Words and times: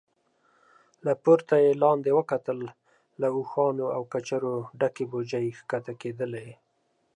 له 1.05 1.13
پورته 1.23 1.55
يې 1.63 1.71
لاندې 1.83 2.09
وکتل، 2.19 2.59
له 3.21 3.27
اوښانو 3.37 3.85
او 3.95 4.01
کچرو 4.13 4.55
ډکې 4.79 5.05
بوجۍ 5.11 5.47
کښته 5.69 5.93
کېدلې. 6.01 6.47